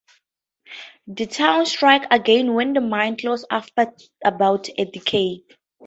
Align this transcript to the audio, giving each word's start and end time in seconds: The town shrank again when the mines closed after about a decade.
The 1.05 1.27
town 1.27 1.65
shrank 1.65 2.07
again 2.09 2.55
when 2.55 2.73
the 2.73 2.81
mines 2.81 3.21
closed 3.21 3.45
after 3.51 3.93
about 4.25 4.67
a 4.75 4.85
decade. 4.85 5.43